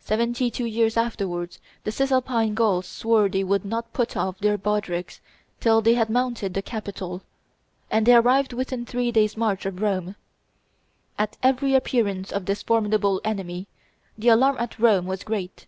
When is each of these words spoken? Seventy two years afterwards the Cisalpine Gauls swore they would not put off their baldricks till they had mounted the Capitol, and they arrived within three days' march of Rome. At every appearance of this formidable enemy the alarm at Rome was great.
Seventy 0.00 0.50
two 0.50 0.64
years 0.64 0.96
afterwards 0.96 1.60
the 1.84 1.92
Cisalpine 1.92 2.54
Gauls 2.54 2.86
swore 2.86 3.28
they 3.28 3.44
would 3.44 3.66
not 3.66 3.92
put 3.92 4.16
off 4.16 4.38
their 4.38 4.56
baldricks 4.56 5.20
till 5.60 5.82
they 5.82 5.92
had 5.92 6.08
mounted 6.08 6.54
the 6.54 6.62
Capitol, 6.62 7.20
and 7.90 8.06
they 8.06 8.14
arrived 8.14 8.54
within 8.54 8.86
three 8.86 9.12
days' 9.12 9.36
march 9.36 9.66
of 9.66 9.82
Rome. 9.82 10.16
At 11.18 11.36
every 11.42 11.74
appearance 11.74 12.32
of 12.32 12.46
this 12.46 12.62
formidable 12.62 13.20
enemy 13.26 13.68
the 14.16 14.28
alarm 14.28 14.56
at 14.58 14.78
Rome 14.78 15.04
was 15.04 15.22
great. 15.22 15.66